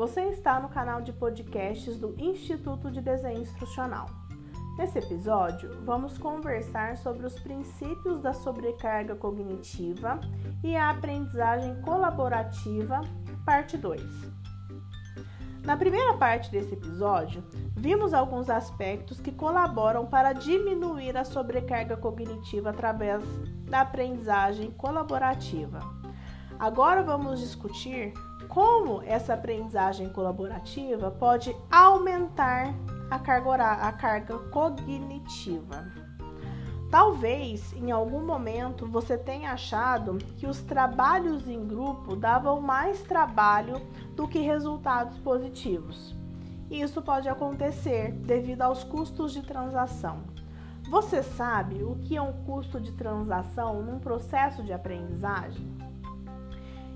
[0.00, 4.08] Você está no canal de podcasts do Instituto de Desenho Instrucional.
[4.78, 10.18] Nesse episódio, vamos conversar sobre os princípios da sobrecarga cognitiva
[10.64, 13.02] e a aprendizagem colaborativa,
[13.44, 14.02] parte 2.
[15.66, 17.44] Na primeira parte desse episódio,
[17.76, 23.22] vimos alguns aspectos que colaboram para diminuir a sobrecarga cognitiva através
[23.68, 25.78] da aprendizagem colaborativa.
[26.58, 28.14] Agora vamos discutir
[28.50, 32.74] como essa aprendizagem colaborativa pode aumentar
[33.08, 35.86] a carga, a carga cognitiva.
[36.90, 43.80] Talvez em algum momento você tenha achado que os trabalhos em grupo davam mais trabalho
[44.16, 46.16] do que resultados positivos.
[46.68, 50.24] Isso pode acontecer devido aos custos de transação.
[50.88, 55.89] Você sabe o que é um custo de transação num processo de aprendizagem?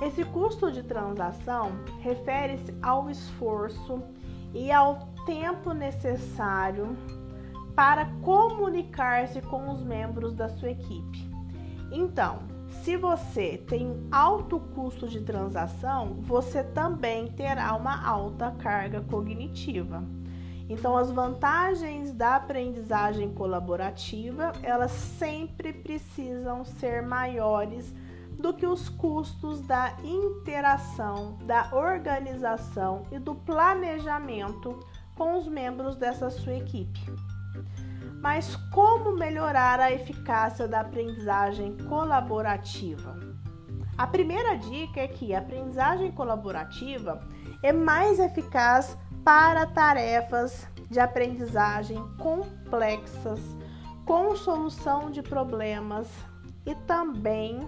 [0.00, 4.02] Esse custo de transação refere-se ao esforço
[4.54, 6.96] e ao tempo necessário
[7.74, 11.30] para comunicar-se com os membros da sua equipe.
[11.92, 12.38] Então,
[12.82, 20.02] se você tem um alto custo de transação, você também terá uma alta carga cognitiva.
[20.66, 27.92] Então, as vantagens da aprendizagem colaborativa, elas sempre precisam ser maiores
[28.40, 34.80] do que os custos da interação, da organização e do planejamento
[35.14, 37.00] com os membros dessa sua equipe.
[38.22, 43.18] Mas como melhorar a eficácia da aprendizagem colaborativa?
[43.96, 47.20] A primeira dica é que a aprendizagem colaborativa
[47.62, 53.40] é mais eficaz para tarefas de aprendizagem complexas,
[54.06, 56.08] com solução de problemas
[56.66, 57.66] e também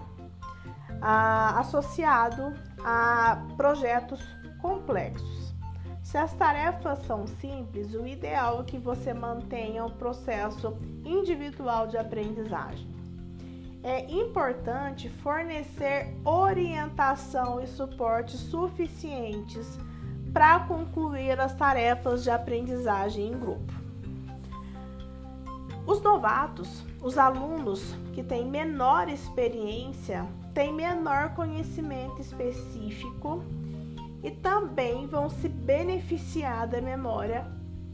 [1.05, 4.21] ah, associado a projetos
[4.61, 5.53] complexos.
[6.01, 11.97] Se as tarefas são simples, o ideal é que você mantenha o processo individual de
[11.97, 12.87] aprendizagem.
[13.83, 19.77] É importante fornecer orientação e suporte suficientes
[20.31, 23.73] para concluir as tarefas de aprendizagem em grupo.
[25.85, 33.43] Os novatos, os alunos que têm menor experiência, têm menor conhecimento específico
[34.23, 37.45] e também vão se beneficiar da memória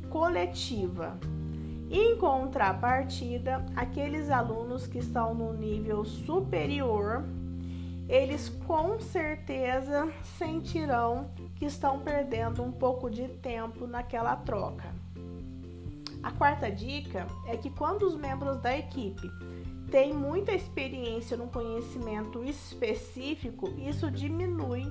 [0.10, 1.18] coletiva.
[1.90, 7.24] Em contrapartida, aqueles alunos que estão no nível superior,
[8.08, 14.94] eles com certeza sentirão que estão perdendo um pouco de tempo naquela troca.
[16.22, 19.32] A quarta dica é que quando os membros da equipe
[19.90, 24.86] têm muita experiência no conhecimento específico, isso diminui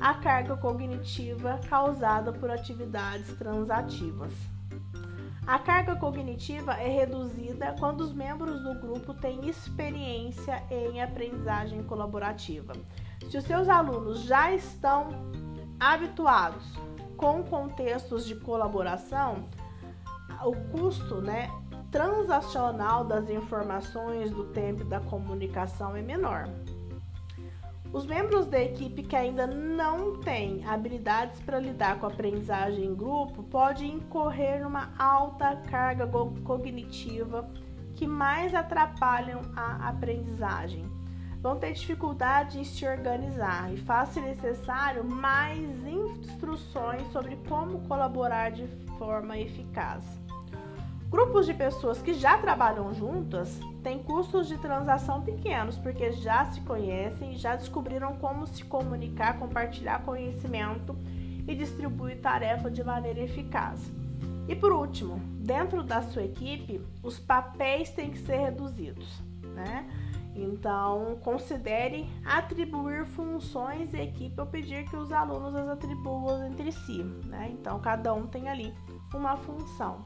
[0.00, 4.32] a carga cognitiva causada por atividades transativas.
[5.46, 12.72] A carga cognitiva é reduzida quando os membros do grupo têm experiência em aprendizagem colaborativa.
[13.28, 15.08] Se os seus alunos já estão
[15.78, 16.64] habituados
[17.16, 19.48] com contextos de colaboração,
[20.44, 21.50] o custo né,
[21.92, 26.48] transacional das informações, do tempo da comunicação é menor.
[27.92, 32.94] Os membros da equipe que ainda não têm habilidades para lidar com a aprendizagem em
[32.94, 37.46] grupo podem incorrer numa alta carga cognitiva
[37.94, 40.90] que mais atrapalham a aprendizagem.
[41.42, 48.66] Vão ter dificuldade em se organizar e faz-se necessário mais instruções sobre como colaborar de
[48.96, 50.21] forma eficaz.
[51.12, 56.62] Grupos de pessoas que já trabalham juntas têm custos de transação pequenos, porque já se
[56.62, 60.96] conhecem e já descobriram como se comunicar, compartilhar conhecimento
[61.46, 63.92] e distribuir tarefa de maneira eficaz.
[64.48, 69.20] E por último, dentro da sua equipe, os papéis têm que ser reduzidos,
[69.54, 69.86] né?
[70.34, 77.04] Então, considere atribuir funções à equipe ou pedir que os alunos as atribuam entre si,
[77.26, 77.50] né?
[77.52, 78.72] Então, cada um tem ali
[79.12, 80.02] uma função.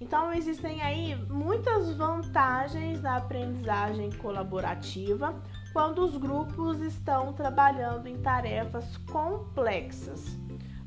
[0.00, 5.34] Então, existem aí muitas vantagens na aprendizagem colaborativa
[5.72, 10.38] quando os grupos estão trabalhando em tarefas complexas.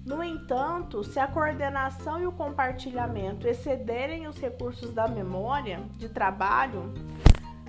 [0.06, 6.94] No entanto, se a coordenação e o compartilhamento excederem os recursos da memória de trabalho,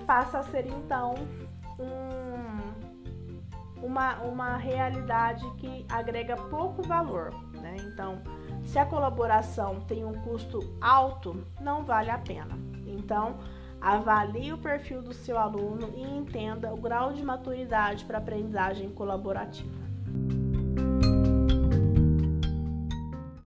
[0.07, 1.13] passa a ser então
[1.79, 2.20] um,
[3.81, 7.33] uma, uma realidade que agrega pouco valor.
[7.59, 7.77] Né?
[7.79, 8.21] Então,
[8.63, 12.57] se a colaboração tem um custo alto, não vale a pena.
[12.85, 13.37] Então,
[13.79, 19.81] avalie o perfil do seu aluno e entenda o grau de maturidade para aprendizagem colaborativa.